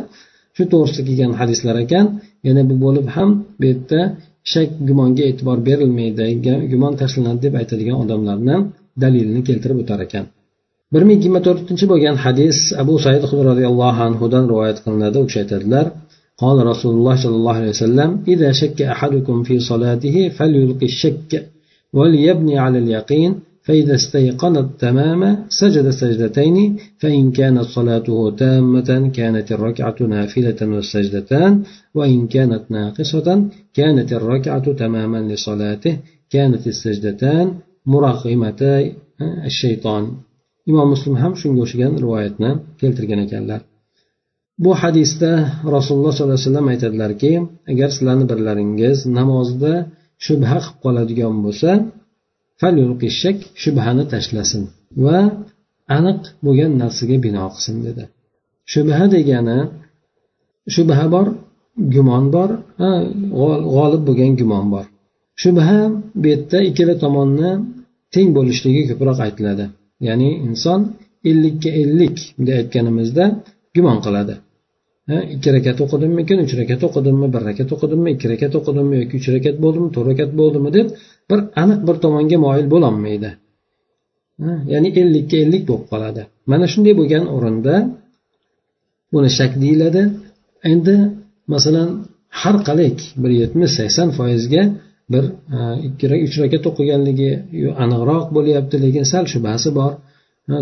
[0.55, 2.05] shu to'g'risida kelgan hadislar ekan
[2.47, 4.01] yana bu bo'lib ham bu yerda
[4.51, 6.25] shak gumonga e'tibor berilmaydi
[6.71, 8.55] gumon tashlanadi deb aytadigan odamlarni
[9.03, 10.25] dalilini keltirib o'tar ekan
[10.93, 15.88] bir ming yigirma to'rtinchi bo'lgan hadis abu said roziyallohu anhudan rivoyat qilinadi u kishi aytadilar
[16.43, 21.31] قال رسول الله صلى الله عليه وسلم إذا شك أحدكم في صلاته فليلقي الشك
[21.97, 23.31] وليبني على اليقين
[23.65, 31.63] فإذا استيقن التمام سجد سجدتين فإن كانت صلاته تامة كانت الركعة نافلة والسجدتان
[31.95, 33.27] وإن كانت ناقصة
[33.73, 35.97] كانت الركعة تماما لصلاته
[36.29, 37.47] كانت السجدتان
[37.92, 38.72] muraqimati
[39.61, 40.03] shayton
[40.70, 43.61] imom muslim ham shunga o'xshagan rivoyatni keltirgan ekanlar.
[44.64, 45.31] Bu hadisda
[45.77, 47.33] rasululloh sollallohu alayhi vasallam aytadilarki
[47.72, 49.72] agar sizlarni birlaringiz namozda
[50.27, 51.70] shubha qilib qoladigan bo'lsa
[53.62, 54.62] shubhani tashlasin
[55.05, 55.18] va
[55.96, 58.05] aniq bo'lgan narsaga bino qilsin dedi.
[58.72, 59.59] Shubha degani
[60.74, 61.27] shubha bor
[61.94, 62.51] gumon bor
[63.74, 64.87] g'olib bo'lgan gumon bor.
[65.42, 65.79] Shubha
[66.20, 67.51] bu yerda ikkala tomonni
[68.14, 69.64] teng bo'lishligi ko'proq aytiladi.
[70.08, 70.80] Ya'ni inson
[71.30, 73.24] ellikka ellik bunday aytganimizda
[73.74, 74.34] gumon qiladi.
[75.34, 79.56] Ikki rakat o'qidimmikin uch rakat o'qidimmi bir rakat o'qidimmi ikki rakat o'qidimmi yoki uch rakat
[79.64, 80.86] bo'ldimi to'rt rakat bo'ldimi deb
[81.30, 83.30] bir aniq bir tomonga moyil bo'lolmaydi.
[84.72, 86.22] Ya'ni ellikka ellik bo'lib qoladi.
[86.50, 87.74] Mana shunday bo'lgan o'rinda
[89.12, 90.02] buni shak deyiladi.
[90.72, 90.94] Endi
[91.54, 91.88] masalan
[92.40, 92.90] har qalay
[93.22, 94.62] bir yetmish sakson foizga
[95.12, 95.24] bir
[95.56, 97.30] e, ikki uch rakat o'qiganligi
[97.84, 99.92] aniqroq bo'lyapti lekin sal shubhasi bor.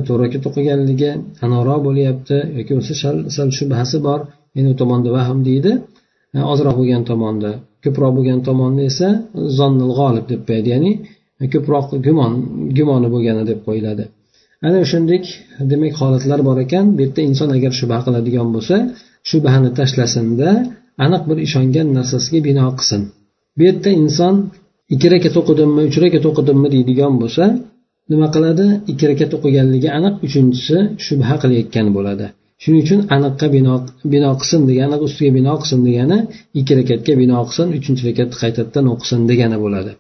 [0.07, 1.11] To'rt rakat o'qiganligi
[1.45, 2.95] aniqroq bo'lyapti yoki bo'lmasa
[3.37, 4.21] sal shubhasi bor.
[4.59, 5.73] Endi u tomonda vahm deydi.
[6.53, 7.51] Ozroq bo'lgan tomonda
[7.85, 9.09] ko'proq bo'lgan tomonni esa
[9.59, 10.93] zonnil g'olib deb qo'yadi ya'ni
[11.55, 12.33] ko'proq gumon
[12.79, 14.05] gumoni bo'lgani deb qo'yiladi.
[14.67, 15.25] Ana o'shandek
[15.71, 16.85] demak holatlar bor ekan.
[16.97, 18.77] Bu yerda inson agar shubha qiladigan bo'lsa
[19.31, 20.51] shubhani tashlasinda
[21.05, 23.03] aniq bir ishongan narsasiga bino qilsin.
[23.57, 24.35] Bu yerda inson
[24.95, 27.45] ikki rakat o'qidimmi uch rakat o'qidimmi deydigan bo'lsa
[28.11, 28.67] nima qiladi?
[28.93, 32.27] Ikki rakat o'qiganligi aniq uchinchisi shubha qilayotgan bo'ladi.
[32.63, 33.75] Shuning uchun aniqqa bino
[34.15, 36.19] bino qilsin degani aniq ustiga bino qilsin degani
[36.61, 39.93] ikki rakatga bino qilsin uchinchi rakatni qaytadan o'qisin degani bo'ladi.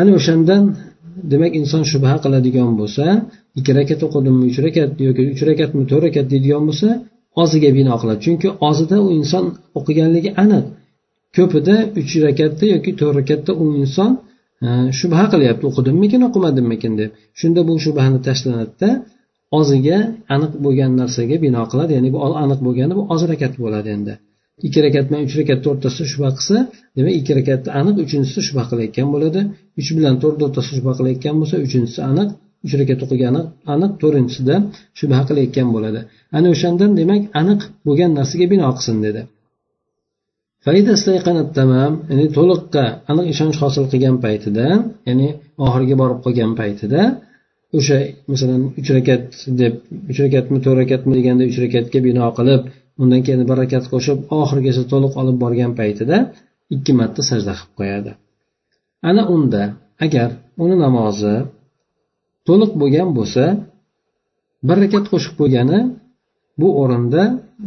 [0.00, 0.62] Ana o'shandan
[1.32, 3.04] demak inson shubha qiladigan bo'lsa
[3.58, 6.88] ikki rakat o'qidimmi uch rakat yoki uch rakatmi to'rt rakat deydigan bo'lsa
[7.42, 8.20] oziga bino qiladi.
[8.26, 9.44] Chunki ozida u inson
[9.78, 10.64] o'qiganligi aniq.
[11.36, 14.10] Ko'pida uch rakatda yoki to'rt rakatda u inson
[14.66, 14.68] e,
[14.98, 15.64] shubha qilyapti.
[15.70, 17.10] O'qidimmikin o'qimadimmikin deb.
[17.40, 18.90] Shunda bu shubhani tashlanadida
[19.58, 19.98] oziga
[20.34, 21.92] aniq bo'lgan narsaga bino qiladi.
[21.96, 24.14] Ya'ni bu aniq bo'lgani bu oz rakat bo'ladi endi.
[24.66, 26.56] Ikki rakat bilan uch rakat o'rtasida shubha qilsa
[26.96, 29.40] demak ikki rakatni aniq uchinchisida shubha qilayotgan bo'ladi.
[29.80, 32.28] Uch bilan to'rt o'rtasida shubha qilayotgan bo'lsa uchinchisi aniq
[32.66, 33.40] uch rakat o'qigani
[33.74, 34.54] aniq to'rtinchisida
[34.98, 36.00] shubha qilayotgan bo'ladi.
[36.36, 39.22] Ana o'shandan demak aniq bo'lgan narsaga bino qilsin dedi.
[42.10, 44.66] Ya'ni to'liqqa aniq ishonch hosil qilgan paytida
[45.08, 45.28] ya'ni
[45.66, 47.00] oxiriga borib qolgan paytida
[47.78, 47.96] o'sha
[48.30, 49.24] masalan uch rakat
[49.60, 49.74] deb
[50.10, 52.62] uch rakatmi to'rt rakatmi deganda uch rakatga bino qilib
[53.02, 56.16] undan keyin bir rakat qo'shib oxirigacha to'liq olib borgan paytida
[56.74, 58.12] ikki marta sajda qilib qo'yadi.
[59.08, 59.62] Ana unda
[60.04, 60.28] agar
[60.62, 61.34] uni namozi
[62.48, 63.44] to'liq bo'lgan bo'lsa
[64.68, 65.78] bir rakat qo'shib qo'ygani
[66.60, 67.22] bu o'rinda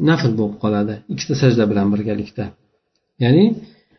[0.09, 2.45] nafl bo'lib qoladi ikkita sajda bilan birgalikda.
[3.23, 3.45] Ya'ni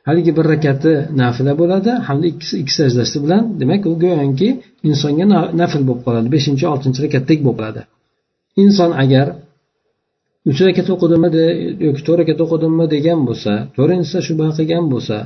[0.09, 4.49] haligi bir rakati nafila bo'ladi hamda ikkisi ikki sajdasi bilan demak u go'yoki
[4.89, 5.25] insonga
[5.61, 7.83] nafl bo'lib qoladi beshinchi oltinchi rakatdek bo'lib qoladi.
[8.63, 9.27] Inson agar
[10.51, 11.29] uch rakat o'qidimmi
[11.87, 15.17] yoki to'rt rakat o'qidimmi degan bo'lsa to'rtinchisida shubha qilgan bo'lsa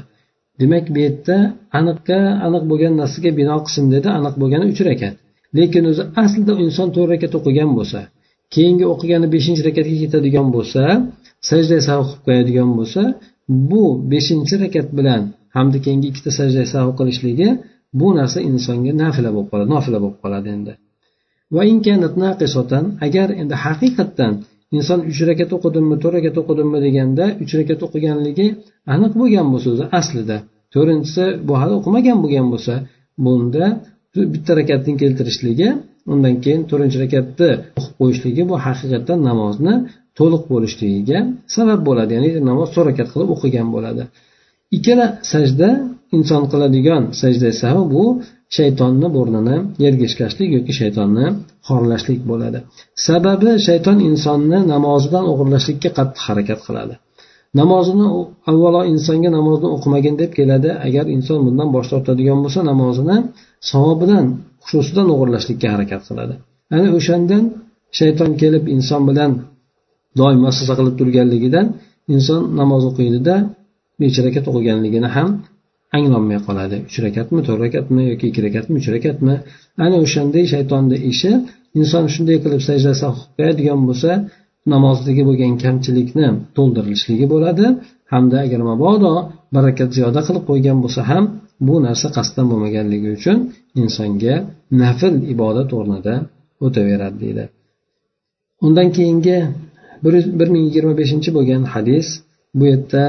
[0.61, 1.37] demak bu yerda
[1.79, 5.14] aniqqa aniq bo'lgan narsaga bino qilsin dedi aniq bo'lgani uch rakat.
[5.59, 8.00] Lekin o'zi aslida inson to'rt rakat o'qigan bo'lsa
[8.55, 10.83] keyingi o'qigani beshinchi rakatga ketadigan bo'lsa
[11.48, 13.03] sajda sahv qilib qo'yadigan bo'lsa
[13.71, 15.23] bu beshinchi rakat bilan
[15.57, 17.49] hamda keyingi ikkita sajda sahv qilishligi
[18.01, 20.73] bu narsa insonga nafila bo'lib qoladi nofila bo'lib qoladi endi.
[21.55, 21.63] Va
[23.07, 24.33] agar endi haqiqatdan
[24.79, 28.47] inson uch rakat o'qidimmi to'rt rakat o'qidimmi deganda uch rakat o'qiganligi
[28.95, 30.37] aniq bo'lgan bo'lsa o'zi aslida
[30.75, 32.75] to'rtinchisi bu hali o'qimagan bo'lgan bo'lsa
[33.25, 33.65] bunda
[34.35, 35.69] bitta rakatni keltirishligi
[36.13, 39.75] undan keyin to'rtinchi rakatni o'qib qo'yishligi bu haqiqatdan namozni
[40.18, 41.18] to'liq bo'lishligiga
[41.57, 44.03] sabab bo'ladi ya'ni namoz to'rt rakat qilib o'qigan bo'ladi.
[44.77, 45.68] Ikkala sajda
[46.16, 48.05] inson qiladigan sajda esa bu
[48.57, 51.27] shaytonni burnini yerga ishkashlik yoki shaytonni
[51.68, 52.59] xorlashlik bo'ladi.
[53.07, 56.94] Sababi shayton insonni namozidan o'g'irlashlikka qattiq harakat qiladi.
[57.61, 58.07] Namozini
[58.51, 60.70] avvalo insonga namozni o'qimagin deb keladi.
[60.87, 63.16] Agar inson bundan bosh tortadigan bo'lsa namozini
[63.70, 64.27] savobidan
[64.66, 66.35] xususidan o'g'irlashlikka harakat qiladi.
[66.77, 67.44] Ana o'shandan
[67.99, 69.31] shayton kelib inson bilan
[70.18, 71.66] doim vasvasa qilib turganligidan
[72.14, 73.35] inson namoz o'qiydida
[74.03, 75.29] necha rakat o'qiganligini ham
[75.96, 76.77] anglolmay qoladi.
[76.88, 79.35] Uch rakatmi to'rt rakatmi yoki ikki rakatmi uch rakatmi?
[79.85, 81.31] Ana o'shanday shaytonni ishi
[81.81, 84.11] inson shunday qilib sajda qilib qo'yadigan bo'lsa
[84.73, 87.66] namozdagi bo'lgan kamchilikni to'ldirilishligi bo'ladi.
[88.12, 89.12] Hamda agar mabodo
[89.57, 91.25] barakat ziyoda qilib qo'ygan bo'lsa ham
[91.66, 93.37] bu narsa qasddan bo'lmaganligi uchun
[93.83, 94.35] insonga
[94.83, 96.14] nafl ibodat o'rnida
[96.66, 97.44] o'taveradi deydi.
[98.66, 99.37] Undan keyingi
[100.41, 102.07] bir ming yigirma beshinchi bo'lgan hadis
[102.59, 103.03] bu yerda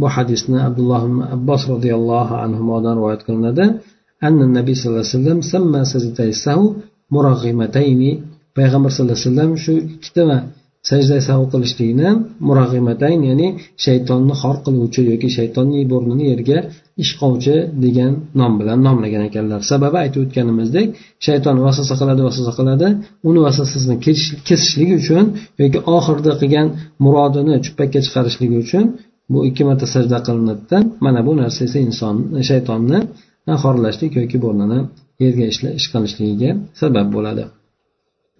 [0.00, 3.64] bu hadisni abdulloh ibn abbos roziyallohu anhudan rivoyat qilinadi.
[4.26, 5.80] Anna nabiy sallallohu alayhi vasallam samma
[8.58, 10.36] payg'ambar sallallohu alayhi vasallam shu ikkita
[10.90, 12.08] sajda sahu qilishlikni
[12.48, 13.48] murag'imatayn ya'ni
[13.84, 16.58] shaytonni xor qiluvchi yoki shaytonning burnini yerga
[17.02, 19.60] ishqovchi degan nom bilan nomlagan ekanlar.
[19.70, 20.86] Sababi aytib o'tganimizdek
[21.26, 22.88] shayton vasvasa qiladi vasvasa qiladi.
[23.28, 23.96] Uni vasvasasini
[24.48, 25.24] kesishligi uchun
[25.62, 26.66] yoki oxirida qilgan
[27.04, 28.84] murodini chuppakka chiqarishligi uchun
[29.32, 32.16] bu ikki marta sajda qilinadida mana bu narsa esa inson
[32.50, 32.98] shaytonni
[33.62, 34.78] xorlashlik yoki burnini
[35.22, 35.44] yerga
[35.80, 37.44] ishqalishligiga sabab bo'ladi.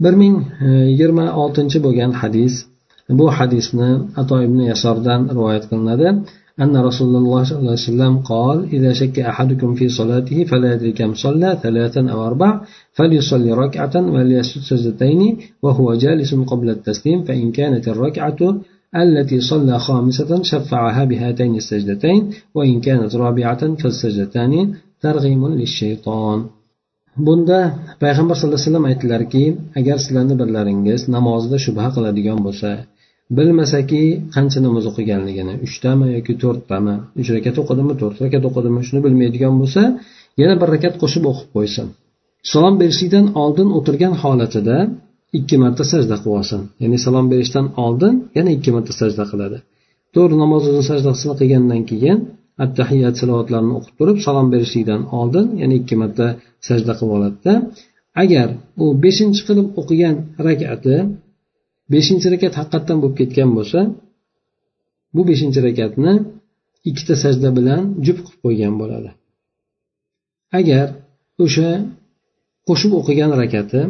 [0.05, 2.55] Bir ming e, yigirma oltinchi bo'lgan hadis.
[3.19, 3.91] Bu hadisni
[4.21, 6.09] ato ibn yasordan rivoyat qilinadi.
[6.61, 10.93] أن رسول الله صلى الله عليه وسلم قال إذا شك أحدكم في صلاته فلا يدري
[10.93, 12.61] كم صلى ثلاثا أو أربع
[12.93, 15.21] فليصلي ركعة وليسجد سجدتين
[15.63, 18.41] وهو جالس قبل التسليم فإن كانت الركعة
[18.97, 26.41] التي صلى خامسة شفعها بهاتين السجدتين وإن كانت رابعة فالسجدتان ترغيم للشيطان.
[27.27, 27.61] Bunda
[28.03, 29.45] payg'ambar sallallohu alayhi vasallam aytdilarki
[29.81, 32.71] agar sizlarni birlaringiz namozida shubha qiladigan bo'lsa
[33.37, 34.03] bilmasaki
[34.35, 39.83] qancha namoz o'qiganligini uchtami yoki to'rttami uch rakat o'qidimi to'rt rakat o'qidimi shuni bilmaydigan bo'lsa
[40.41, 41.87] yana bir rakat qo'shib o'qib qo'ysin.
[42.53, 44.77] Salom berishlikdan oldin o'tirgan holatida
[45.39, 49.59] ikki marta sajda qilib olsin ya'ni salom berishdan oldin yana ikki marta sajda qiladi.
[50.15, 52.19] To'g'ri namoz sajdasini qilgandan keyin
[52.65, 56.27] attahiyat salovatlarni o'qib turib salom berishlikdan oldin yana ikki marta
[56.69, 57.53] sajda qilib oladida
[58.23, 58.49] agar
[58.83, 60.15] u beshinchi qilib o'qigan
[60.47, 60.97] rakati
[61.93, 63.81] beshinchi rakat haqiqatdan bo'lib ketgan bo'lsa
[65.15, 66.13] bu beshinchi rakatni
[66.89, 69.11] ikkita sajda bilan jub qilib qo'ygan bo'ladi.
[70.59, 70.87] Agar
[71.45, 71.71] o'sha
[72.69, 73.81] qo'shib o'qigan rakati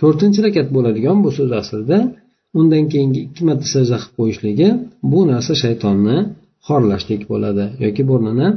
[0.00, 1.98] to'rtinchi rakat bo'ladigan bo'lsa o'zi aslida
[2.58, 4.68] undan keyingi ikki marta sajda qilib qo'yishligi
[5.12, 6.16] bu narsa shaytonni
[6.66, 8.48] xorlashlik bo'ladi yoki burnini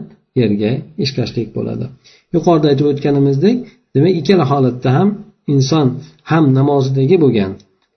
[0.41, 0.71] yerga
[1.03, 1.85] ishlashlik bo'ladi.
[2.35, 3.57] Yuqorida aytib o'tganimizdek
[3.95, 5.09] demak ikkala holatda ham
[5.55, 5.87] inson
[6.31, 7.51] ham namozidagi bo'lgan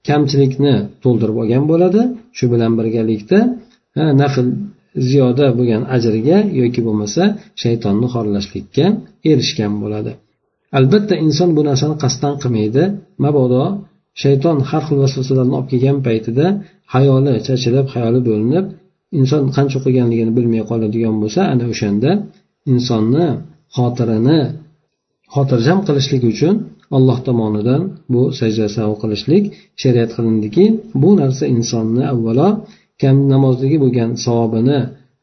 [0.08, 2.00] kamchilikni to'ldirib olgan bo'ladi.
[2.36, 3.38] Shu bilan birgalikda
[4.22, 4.46] nafl
[5.08, 7.22] ziyoda bo'lgan ajriga yoki bo'lmasa
[7.62, 8.86] shaytonni xorlashlikka
[9.30, 10.12] erishgan bo'ladi.
[10.78, 12.82] Albatta inson bu narsani qasddan qilmaydi.
[13.24, 13.64] Mabodo
[14.22, 16.46] shayton har xil vasvasalarni olib kelgan paytida
[16.94, 18.66] hayoli chachilib hayoli bo'linib
[19.18, 22.10] inson qancha o'qiganligini bilmay qoladigan bo'lsa ana o'shanda
[22.72, 23.26] insonni
[23.76, 24.40] xotirini
[25.34, 26.54] xotirjam qilishlik uchun
[26.96, 29.44] alloh tomonidan bu sajda sahu qilishlik
[29.82, 30.64] shariat qilindiki
[31.02, 32.48] bu narsa insonni avvalo
[33.02, 34.78] kam namozdagi bo'lgan savobini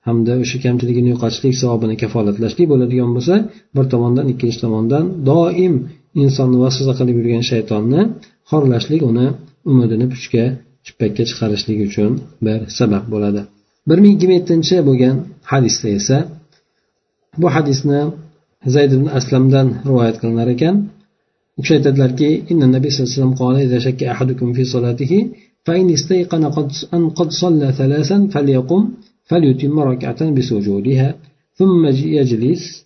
[0.07, 3.35] hamda o'sha kamchiligini yo'qotishlik savobini kafolatlashlik bo'ladigan bo'lsa
[3.75, 5.73] bir tomondan ikkinchi tomondan doim
[6.23, 8.01] insonni vasvasa qilib yurgan shaytonni
[8.49, 9.27] xorlashlik uni
[9.71, 10.45] umidini puchga
[10.85, 12.11] chippakka chiqarishlik uchun
[12.45, 13.41] bir sabab bo'ladi.
[13.89, 15.15] Bir ming yigirma yettinchi bo'lgan
[15.51, 16.17] hadisda esa
[17.41, 18.01] bu hadisni
[18.75, 20.75] zayd ibn aslamdan rivoyat qilinar ekan.
[21.59, 25.29] وشيء تدلك إن النبي صلى الله عليه وسلم قال إذا شك أحدكم في صلاته
[25.65, 28.89] فإن استيقن قد أن قد صلى ثلاثا فليقم
[29.29, 31.15] فليتم ركعة بسجودها
[31.55, 31.85] ثم
[32.17, 32.85] يجلس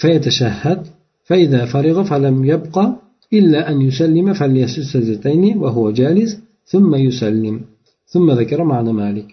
[0.00, 0.80] فيتشهد
[1.24, 2.84] فإذا فرغ فلم يبقى
[3.32, 6.30] إلا أن يسلم فليسجد سجدتين وهو جالس
[6.66, 7.60] ثم يسلم
[8.06, 9.28] ثم ذكر معنى مالك.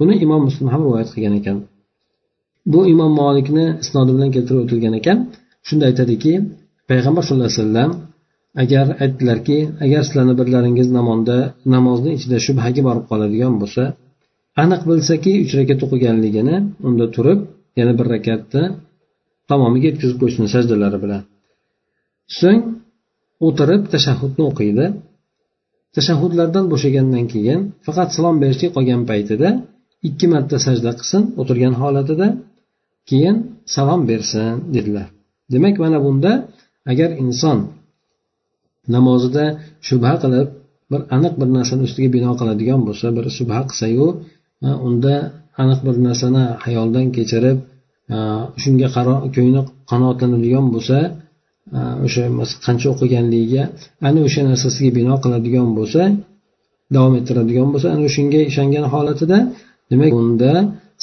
[0.00, 1.62] هنا إمام مسلم حمر وعيد خيانا كان
[2.66, 5.26] بو إمام مالكنا اسناد بلان كتر وطل كان
[5.62, 6.04] شن دايتا
[6.88, 7.90] payg'ambar sallallohu alayhi vasallam
[8.62, 11.36] agar aytdilarki agar sizlarni birlaringiz namonda
[11.74, 13.82] namozni ichida shubhaga borib qoladigan bo'lsa
[14.62, 16.56] aniq bilsaki uch rakat o'qiganligini
[16.88, 17.38] unda turib
[17.78, 18.64] yana bir rakatni
[19.50, 21.22] tamomiga yetkazib qo'ysin sajdalari bilan.
[22.40, 22.60] So'ng
[23.46, 24.86] o'tirib tashahhudni o'qiydi.
[25.96, 29.48] Tashahhudlardan bo'shagandan keyin faqat salom berishga qolgan paytida
[30.08, 32.26] ikki marta sajda qilsin o'tirgan holatida
[33.08, 33.36] keyin
[33.74, 35.08] salom bersin dedilar.
[35.52, 36.32] Demak mana bunda
[36.90, 37.58] agar inson
[38.94, 39.44] namozida
[39.88, 40.48] shubha qilib
[40.90, 44.06] bir aniq bir narsani ustiga bino qiladigan bo'lsa bir shubha qilsayu
[44.88, 45.14] unda
[45.62, 47.58] aniq bir narsani hayoldan kechirib
[48.62, 48.88] shunga
[49.36, 50.98] ko'ngli qanoatlanadigan bo'lsa
[52.06, 52.22] o'sha
[52.66, 53.62] qancha o'qiganligiga
[54.08, 56.02] ana o'sha narsasiga bino qiladigan bo'lsa
[56.94, 59.38] davom ettiradigan bo'lsa ana shunga ishongan holatida
[59.90, 60.52] demak unda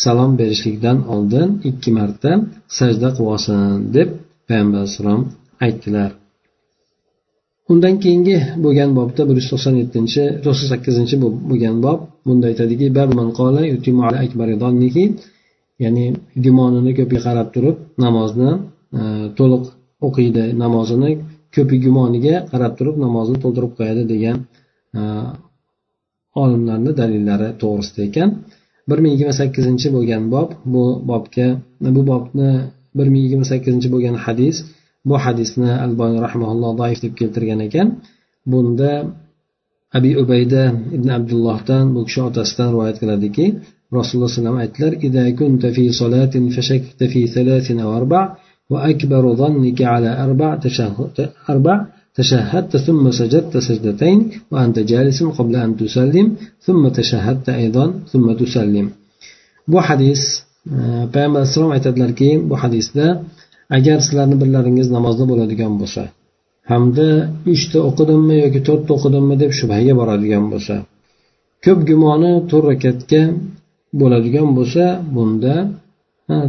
[0.04, 2.32] salom berishlikdan oldin ikki marta
[2.78, 3.60] sajda qilib olsin
[3.96, 4.10] deb
[4.48, 5.22] payg'ambar alayhissalom
[5.66, 6.10] aytdilar.
[7.72, 11.16] Undan keyingi bo'lgan bobda bir yuz to'qson yettinchi to'qson sakkizinchi
[11.50, 12.86] bo'lgan bob bunda aytadiki
[15.84, 16.06] ya'ni
[16.46, 18.50] gumonini ko'piga qarab turib namozni
[19.00, 19.02] e,
[19.38, 19.64] to'liq
[20.08, 21.12] o'qiydi namozini
[21.56, 24.38] ko'pi gumoniga qarab turib namozni to'ldirib qo'yadi degan
[25.00, 25.02] e,
[26.44, 28.30] olimlarni dalillari to'g'risida ekan.
[28.90, 31.48] Bir ming yigirma sakkizinchi bo'lgan bob bu bobga
[31.96, 32.52] bu bobni
[32.98, 34.56] bir ming yigirma sakkizinchi bo'lgan hadis
[35.09, 37.89] bu hadisni alboniy rahmaulloh doif deb keltirgan ekan
[38.53, 38.93] bunda
[39.99, 40.63] abi ubayda
[40.97, 43.47] ibn abdullohdan bu kishi otasidan rivoyat qiladiki
[43.99, 48.23] rasululloh alayhi aytdilar إذا كنت في صلاة فشكت في ثلاث أو أربع
[48.73, 51.17] وأكبر ظنك على أربع تشهد
[51.53, 51.77] أربع
[52.19, 54.19] تشهدت ثم سجدت سجدتين
[54.53, 56.27] وأنت جالس قبل أن تسلم
[56.67, 58.87] ثم تشهدت أيضا ثم تسلم
[59.73, 60.21] bu hadis
[61.13, 63.07] payg'ambar alayhissalom aytadilarki bu hadisda
[63.78, 66.04] agar sizlarni birlaringiz namozda bo'ladigan bo'lsa
[66.72, 67.08] hamda
[67.54, 70.76] uchta o'qidimmi yoki to'rtta o'qidimmi deb shubhaga boradigan bo'lsa
[71.66, 73.22] ko'p gumoni to'rt rakatga
[74.02, 74.84] bo'ladigan bo'lsa
[75.16, 75.56] bunda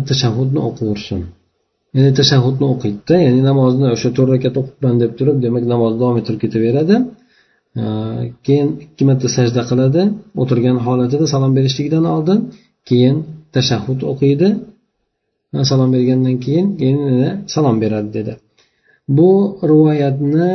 [0.09, 1.21] tashahhudni o'qiversin
[1.97, 6.41] ya'ni tashahhudni o'qiydida ya'ni namozni o'sha to'rt rakat o'qibman deb turib demak namozni davom ettirib
[6.45, 6.97] ketaveradi.
[8.47, 10.03] Keyin ikki marta sajda qiladi
[10.43, 12.39] o'tirgan holatida salom berishligidan oldin
[12.89, 13.17] keyin
[13.57, 14.49] tashahhud o'qiydi.
[15.71, 16.99] Salom bergandan keyin keyin
[17.55, 18.33] salom beradi dedi.
[19.17, 19.31] Bu
[19.71, 20.51] rivoyatni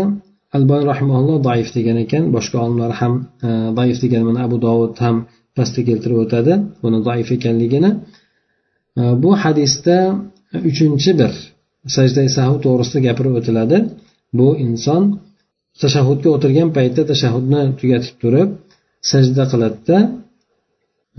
[0.55, 3.13] albon rahimaulloh doif degan ekan boshqa olimlar ham
[3.47, 5.15] e, doif degan mana abu dovud ham
[5.57, 7.91] pastda keltirib o'tadi buni doif ekanligini.
[8.99, 9.97] E, bu hadisda
[10.69, 11.31] uchinchi bir
[11.95, 13.77] sajda sahu to'g'risida gapirib o'tiladi.
[14.37, 15.03] Bu inson
[15.81, 18.49] tashahhudga o'tirgan paytda tashahhudni tugatib turib
[19.11, 19.97] sajda qiladida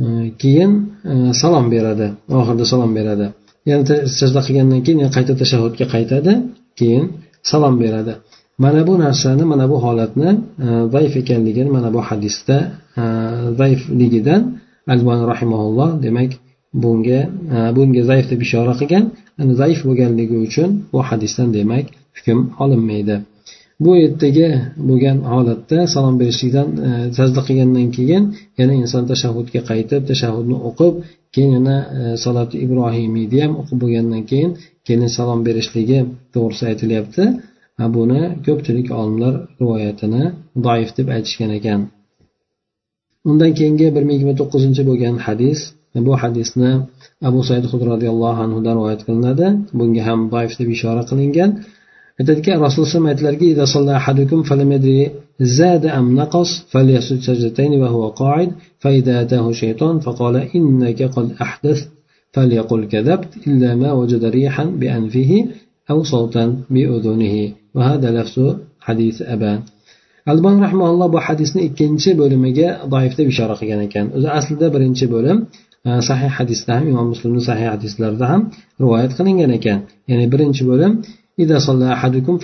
[0.02, 0.04] e,
[0.42, 0.72] keyin
[1.40, 2.06] salom beradi
[2.38, 3.28] oxirida salom beradi.
[3.72, 3.84] Yana
[4.20, 6.32] sajda qilgandan keyin yana qayta tashahhudga qaytadi
[6.78, 7.04] keyin
[7.50, 8.14] salom beradi.
[8.58, 10.30] Mana bu narsani mana bu holatni
[10.64, 12.56] e, zaif ekanligini mana bu hadisda
[13.00, 13.02] e,
[13.60, 14.42] zaifligidan
[14.92, 16.30] albani rahimaulloh demak
[16.82, 17.20] bunga
[17.54, 19.04] e, bunga zaif deb ishora qilgan.
[19.60, 23.16] Zaif bo'lganligi uchun bu hadisdan demak hukm olinmaydi.
[23.84, 24.48] Bu yerdagi
[24.88, 26.68] bo'lgan holatda salom berishlikdan
[27.18, 28.22] sajda qilgandan keyin
[28.58, 30.94] yana inson tashahhudga qaytib tashahhudni o'qib
[31.34, 34.50] keyin yana e, saloti ibrohimiyni ham o'qib bo'lgandan keyin
[34.86, 35.98] keyin salom berishligi
[36.34, 37.24] to'g'risida aytilyapti.
[37.96, 40.24] Buni ko'pchilik olimlar rivoyatini
[40.66, 41.80] doif deb aytishgan ekan.
[43.30, 45.58] Undan keyingi bir ming yigirma to'qqizinchi bo'lgan hadis
[45.96, 46.70] e, bu hadisni
[47.28, 49.46] abu said hud roziyallohu anhudan rivoyat qilinadi.
[49.78, 51.50] Bunga ham doif deb ishora qilingan.
[52.19, 53.47] aytadiki rasululloh aytdilarki
[55.39, 61.89] زاد أم نقص فليسجد سجدتين وهو قاعد فإذا أتاه شيطان فقال إنك قد أحدثت
[62.33, 65.45] فليقل كذبت إلا ما وجد ريحا بأنفه
[65.89, 69.61] أو صوتا بأذنه وهذا لفظ حديث أبان
[70.31, 75.37] albon rahmaulloh bu hadisni ikkinchi bo'limiga doif deb ishora qilgan ekan o'zi aslida birinchi bo'lim
[75.87, 78.41] e, sahih hadisda ham imom muslimni sahih hadislarida ham
[78.83, 80.91] rivoyat qilingan ekan ya'ni birinchi bo'lim
[81.39, 82.37] إذا صلى أحدكم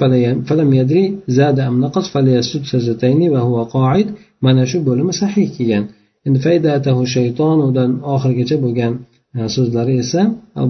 [0.49, 4.07] فلم يدري زاد أم نقص فليسجد سجدتين وهو قاعد
[4.45, 5.83] mana shu bo'limi sahih kelgan
[6.27, 8.93] endi faydatahu shaytonudan oxirigacha bo'lgan
[9.37, 10.21] e, so'zlari esa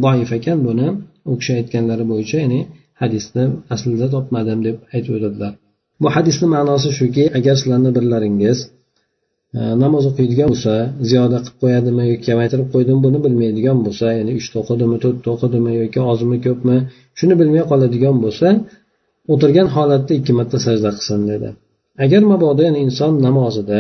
[0.06, 0.88] doif ekan buni
[1.30, 2.62] u kishi aytganlari bo'yicha ya'ni
[3.02, 3.44] hadisni
[3.74, 5.54] aslida topmadim deb aytib o'tadilar
[6.02, 8.70] bu hadisni ma'nosi shuki agar sizlarni birlaringiz e,
[9.55, 10.73] Э, namoz o'qiydigan bo'lsa
[11.09, 16.01] ziyoda qilib qo'yadimi yoki kamaytirib qo'ydimi buni bilmaydigan bo'lsa ya'ni uchta o'qidimi to'rtta o'qidimi yoki
[16.13, 16.77] ozmi ko'pmi
[17.19, 18.49] shuni bilmay qoladigan bo'lsa
[19.33, 21.49] o'tirgan holatda ikki marta sajda qilsin dedi.
[22.05, 23.79] Agar mabodo ya'ni inson namozida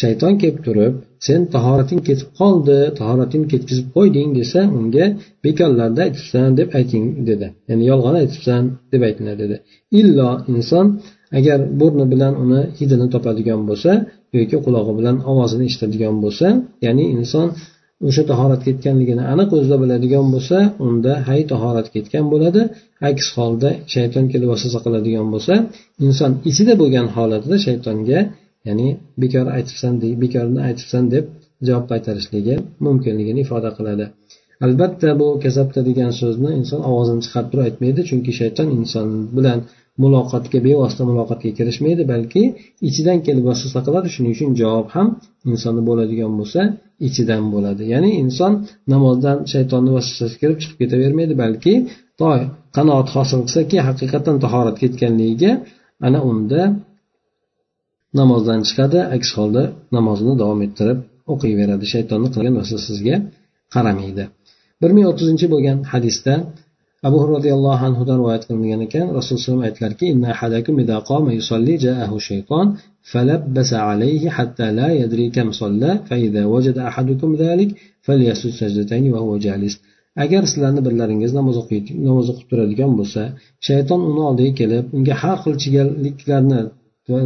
[0.00, 0.94] shayton kelib turib
[1.26, 5.06] sen tahorating ketib qoldi tahoratingni ketkazib qo'yding desa unga
[5.44, 7.46] bekorlarda aytibsan deb ayting dedi.
[7.70, 9.56] Ya'ni yolg'on aytibsan deb aytinglar dedi.
[10.00, 10.86] Illo inson
[11.38, 13.92] agar burni bilan uni hidini topadigan bo'lsa
[14.42, 16.46] yoki qulog'i bilan ovozini eshitadigan bo'lsa
[16.86, 17.46] ya'ni inson
[18.08, 22.60] o'sha tahorat ketganligini aniq o'zida biladigan bo'lsa unda hay tahorat ketgan bo'ladi.
[23.10, 25.54] Aks holda shayton kelib vasvasa qiladigan bo'lsa
[26.06, 28.20] inson ichida bo'lgan holatida shaytonga
[28.68, 28.88] ya'ni
[29.22, 29.92] bekor aytibsan
[30.22, 31.24] bekorni aytibsan deb
[31.66, 32.54] javob qaytarishligi
[32.86, 34.04] mumkinligini ifoda qiladi.
[34.66, 39.58] Albatta bu kasabda degan so'zni inson ovozini chiqarib turib aytmaydi chunki shayton inson bilan
[40.02, 42.42] muloqotga bevosita muloqotga kirishmaydi balki
[42.88, 44.08] ichidan kelib vasvasa qiladi.
[44.14, 45.08] Shuning uchun javob ham
[45.52, 46.60] insonda bo'ladigan bo'lsa
[47.08, 47.82] ichidan bo'ladi.
[47.94, 48.52] Ya'ni inson
[48.94, 51.72] namozdan shaytonni vasvasasi kirib chiqib ketavermaydi balki
[52.20, 52.28] to
[52.76, 55.52] qanoat hosil qilsaki haqiqatdan tahorat ketganligiga
[56.06, 56.62] ana unda
[58.20, 58.98] namozdan chiqadi.
[59.16, 59.62] Aks holda
[59.96, 60.98] namozini davom ettirib
[61.32, 63.16] o'qiyveradi shaytonni qilgan vasvasasiga
[63.74, 64.24] qaramaydi.
[64.80, 66.34] Bir ming o'ttizinchi bo'lgan hadisda
[67.07, 70.07] abu roziyallohu anhudan rivoyat qilingan ekan rasululloh aytdilarki
[73.11, 77.69] فلبس عليه حتى لا يدري كم صلى فإذا وجد أحدكم ذلك
[78.05, 79.75] فليسجد سجدتين وهو جالس
[80.23, 83.21] agar sizlarni birlaringiz namoz o'qiydi namoz o'qib turadigan bo'lsa
[83.67, 86.59] shayton uni oldiga kelib unga har xil chigalliklarni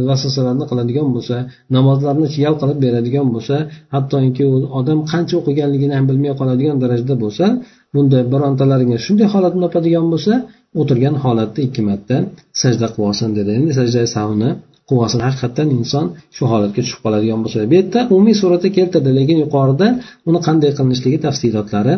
[0.08, 1.36] vasvasalarni qiladigan bo'lsa
[1.76, 3.56] namozlarni chiyal qilib beradigan bo'lsa
[3.94, 4.44] hattoki
[4.80, 7.46] odam qancha o'qiganligini ham bilmay qoladigan darajada bo'lsa
[7.95, 10.33] bunda birontalaringiz shunday holatni topadigan bo'lsa
[10.79, 12.15] o'tirgan holatda ikki marta
[12.61, 13.49] sajda qilib olsin dedi.
[13.59, 14.49] Endi sajda savni
[14.87, 17.57] qilib olsin haqiqatdan inson shu holatga tushib qoladigan bo'lsa.
[17.71, 19.87] Bu yerda umumiy suratda keltirdi lekin yuqorida
[20.29, 21.93] uni qanday qilinishligi tafsilotlari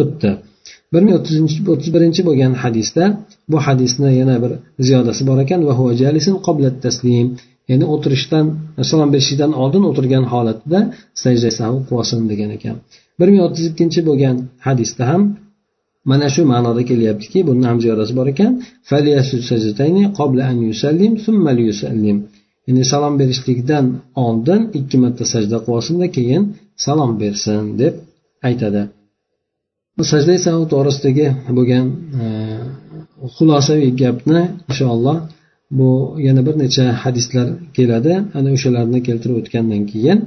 [0.00, 0.30] o'tdi.
[0.92, 1.14] Bir ming
[1.72, 3.04] o'ttiz birinchi bo'lgan hadisda
[3.52, 4.52] bu hadisni yana bir
[4.86, 5.60] ziyodasi bor ekan.
[7.70, 8.46] Ya'ni o'tirishdan
[8.90, 10.80] salom berishlikdan oldin o'tirgan holatida
[11.22, 12.76] sajda sahu qilsin degan ekan.
[13.18, 15.22] Bir ming o'ttiz ikkinchi bo'lgan hadisda ham
[16.10, 18.52] mana shu ma'noda kelyaptiki buni ham ziyodasi bor ekan.
[22.68, 23.84] Ya'ni salom berishlikdan
[24.26, 26.42] oldin ikki marta sajda qilib olsinda keyin
[26.84, 27.94] salom bersin deb
[28.48, 28.82] aytadi.
[29.96, 31.86] Bu sajda sahu to'g'risidagi bo'lgan
[32.22, 32.24] e,
[33.36, 35.16] xulosaviy gapni inshaalloh
[35.70, 38.12] bu yana bir necha hadislar keladi.
[38.38, 40.18] Ana o'shalarni keltirib o'tgandan keyin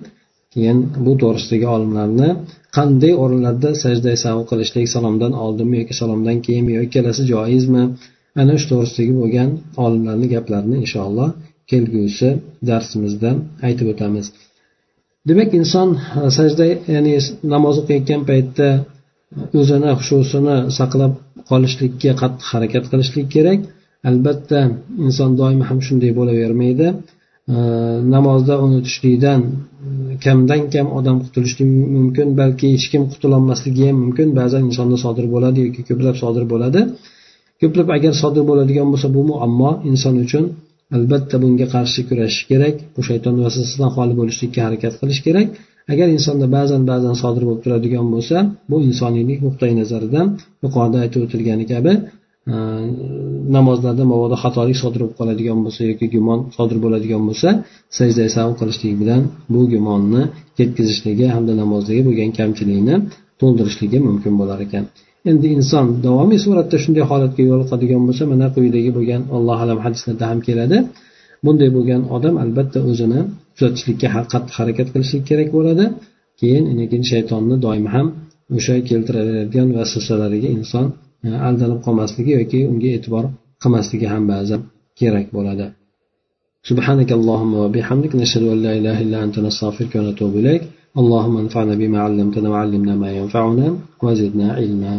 [0.53, 2.29] keyin bu to'g'risidagi olimlarni
[2.77, 7.83] qanday o'rinlarda sajda sahu qilishlik salomdan oldinmi yoki salomdan keyinmi yoki ikkalasi joizmi?
[8.41, 9.49] Ana shu to'g'risidagi bo'lgan
[9.85, 11.29] olimlarni gaplarini inshaalloh
[11.71, 12.29] kelgusi
[12.69, 13.29] darsimizda
[13.67, 14.25] aytib o'tamiz.
[15.29, 16.65] Demak inson e, sajda
[16.95, 17.13] ya'ni
[17.53, 18.67] namoz o'qiyotgan paytda
[19.59, 21.13] o'zini hushusini saqlab
[21.49, 23.59] qolishlikka qattiq harakat qilishlik kerak.
[24.09, 24.59] Albatta
[25.05, 26.87] inson doim ham shunday bo'lavermaydi.
[28.15, 29.39] Namozda unutishlikdan
[30.25, 31.63] kamdan kam odam qutulishi
[31.97, 34.27] mumkin balki hech kim qutulolmasligi ham mumkin.
[34.39, 36.79] Ba'zan insonda sodir bo'ladi yoki ko'plab sodir bo'ladi.
[37.61, 40.43] Ko'plab agar sodir bo'ladigan bo'lsa bu muammo inson uchun
[40.95, 42.75] albatta bunga qarshi kurashish kerak.
[42.95, 45.47] Bu shayton vasvasasidan xoli bo'lishlikka harakat qilish kerak.
[45.93, 48.37] Agar insonda ba'zan ba'zan sodir bo'lib turadigan bo'lsa
[48.71, 50.27] bu insoniylik nuqtai nazaridan
[50.63, 51.91] yuqorida aytib o'tilgani kabi
[52.49, 52.53] Э,
[53.55, 57.49] namozlarda mabodo xatolik sodir bo'lib qoladigan bo'lsa yoki gumon sodir bo'ladigan bo'lsa
[57.97, 59.21] sajda savl qilishlik bilan
[59.53, 60.23] bu gumonni
[60.57, 62.95] ketkazishligi hamda namozdagi bo'lgan kamchilikni
[63.41, 64.83] to'ldirishligi mumkin bo'lar ekan.
[65.31, 70.39] Endi inson davomiy suratda shunday holatga yo'liqadigan bo'lsa mana quyidagi bo'lgan alloh alam hadislarda ham
[70.47, 70.77] keladi.
[71.45, 73.19] Bunday bo'lgan odam albatta o'zini
[73.55, 75.85] tuzatishlikka qattiq harakat qilishlik kerak bo'ladi.
[76.39, 78.07] Keyin keyin shaytonni doim ham
[78.57, 80.85] o'sha keltiraveradigan vasvasalariga inson
[81.48, 83.24] aldanib qolmasligi yoki unga e'tibor
[83.62, 84.60] qilmasligi ham ba'zan
[84.98, 85.68] kerak bo'ladi
[86.70, 90.62] سبحانك اللهم وبحمدك نشهد أن لا إله إلا أنت نستغفرك ونتوب إليك
[91.00, 93.66] اللهم انفعنا بما علمتنا وعلمنا ما ينفعنا
[94.04, 94.94] وزدنا علما